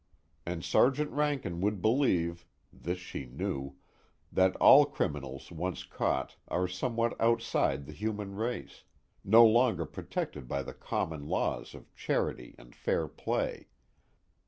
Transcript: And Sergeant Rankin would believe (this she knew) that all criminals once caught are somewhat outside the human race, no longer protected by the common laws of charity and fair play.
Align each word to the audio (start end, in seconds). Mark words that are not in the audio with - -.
And 0.47 0.65
Sergeant 0.65 1.11
Rankin 1.11 1.61
would 1.61 1.79
believe 1.79 2.47
(this 2.73 2.97
she 2.97 3.27
knew) 3.27 3.75
that 4.31 4.55
all 4.55 4.83
criminals 4.83 5.51
once 5.51 5.83
caught 5.83 6.37
are 6.47 6.67
somewhat 6.67 7.13
outside 7.21 7.85
the 7.85 7.93
human 7.93 8.33
race, 8.35 8.83
no 9.23 9.45
longer 9.45 9.85
protected 9.85 10.47
by 10.47 10.63
the 10.63 10.73
common 10.73 11.27
laws 11.27 11.75
of 11.75 11.93
charity 11.93 12.55
and 12.57 12.73
fair 12.75 13.07
play. 13.07 13.67